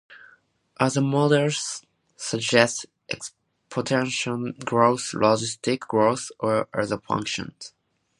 Other 0.79 0.99
models 1.01 1.83
suggest 2.15 2.87
exponential 3.13 4.65
growth, 4.65 5.11
logistic 5.13 5.81
growth, 5.81 6.31
or 6.39 6.67
other 6.73 6.97
functions. 6.97 7.71